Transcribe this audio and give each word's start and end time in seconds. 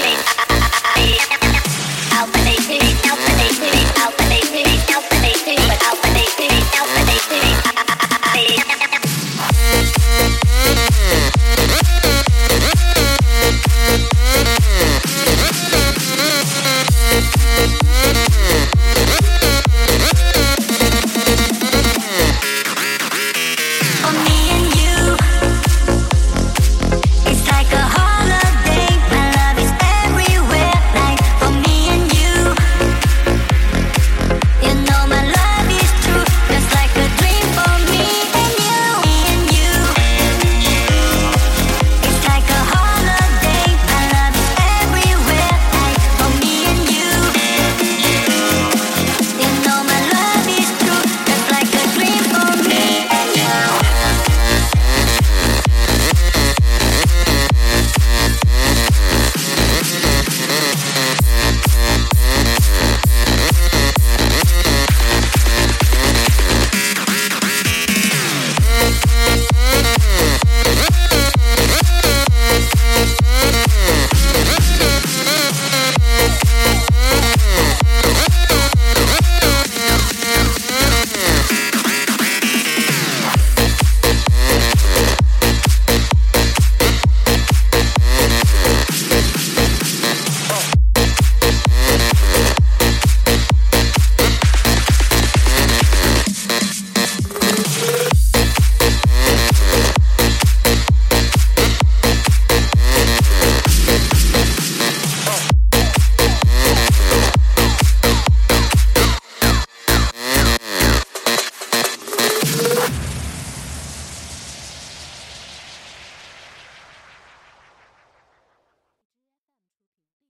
Feeling. 0.00 0.49